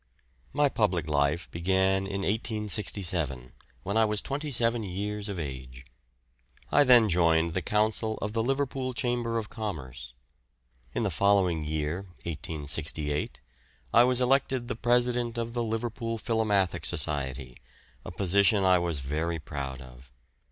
[0.51, 3.51] My public life began in 1867,
[3.83, 5.85] when I was 27 years of age.
[6.71, 10.15] I then joined the Council of the Liverpool Chamber of Commerce.
[10.95, 13.41] In the following year (1868)
[13.93, 17.57] I was elected the President of the Liverpool Philomathic Society,
[18.03, 20.09] a position I was very proud of.